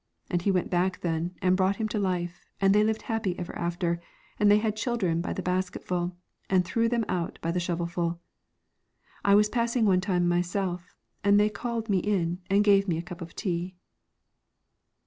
And 0.31 0.41
he 0.41 0.49
went 0.49 0.71
back 0.71 1.01
then 1.01 1.35
and 1.43 1.55
brought 1.55 1.75
him 1.75 1.87
to 1.89 1.99
life, 1.99 2.43
and 2.59 2.73
they 2.73 2.83
lived 2.83 3.03
happy 3.03 3.37
ever 3.37 3.55
after, 3.55 4.01
and 4.39 4.49
they 4.49 4.57
had 4.57 4.75
children 4.75 5.21
by 5.21 5.31
the 5.31 5.43
basketful, 5.43 6.17
and 6.49 6.65
threw 6.65 6.89
them 6.89 7.05
out 7.07 7.37
by 7.39 7.51
the 7.51 7.59
shovelful. 7.59 8.19
I 9.23 9.35
was 9.35 9.47
passing 9.47 9.85
one 9.85 10.01
time 10.01 10.27
myself, 10.27 10.95
and 11.23 11.39
they 11.39 11.51
called 11.51 11.87
me 11.87 11.99
in 11.99 12.39
and 12.49 12.63
gave 12.63 12.87
me 12.87 12.97
a 12.97 13.03
cup 13.03 13.21
of 13.21 13.35
tea. 13.35 13.75